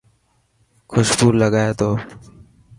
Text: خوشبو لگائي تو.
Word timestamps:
خوشبو 0.91 1.27
لگائي 1.39 1.73
تو. 1.79 1.89